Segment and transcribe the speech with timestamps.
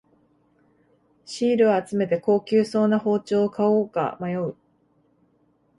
[1.25, 4.55] シールを集めて高級そうな包丁を買おうか迷う